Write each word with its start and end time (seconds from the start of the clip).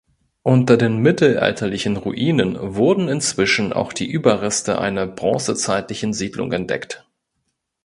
Unter 0.41 0.77
den 0.77 0.97
mittelalterlichen 0.97 1.95
Ruinen 1.95 2.57
wurden 2.59 3.07
inzwischen 3.07 3.71
auch 3.71 3.93
die 3.93 4.09
Überreste 4.09 4.79
einer 4.81 5.05
bronzezeitlichen 5.05 6.11
Siedlung 6.11 6.51
entdeckt. 6.53 7.05